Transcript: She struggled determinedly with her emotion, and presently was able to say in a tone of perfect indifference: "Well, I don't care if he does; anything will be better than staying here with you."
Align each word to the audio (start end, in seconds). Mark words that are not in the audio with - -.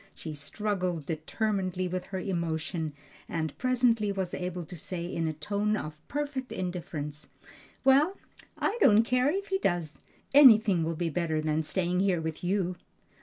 She 0.15 0.33
struggled 0.33 1.05
determinedly 1.05 1.87
with 1.87 2.05
her 2.05 2.17
emotion, 2.17 2.93
and 3.29 3.55
presently 3.59 4.11
was 4.11 4.33
able 4.33 4.65
to 4.65 4.75
say 4.75 5.05
in 5.05 5.27
a 5.27 5.33
tone 5.33 5.77
of 5.77 6.01
perfect 6.07 6.51
indifference: 6.51 7.27
"Well, 7.83 8.17
I 8.57 8.79
don't 8.81 9.03
care 9.03 9.29
if 9.29 9.49
he 9.49 9.59
does; 9.59 9.99
anything 10.33 10.83
will 10.83 10.95
be 10.95 11.11
better 11.11 11.39
than 11.39 11.61
staying 11.61 11.99
here 11.99 12.19
with 12.19 12.43
you." 12.43 12.77